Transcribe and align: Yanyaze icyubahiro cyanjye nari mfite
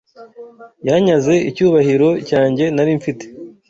Yanyaze 0.87 1.33
icyubahiro 1.49 2.09
cyanjye 2.29 2.63
nari 2.75 2.91
mfite 2.99 3.25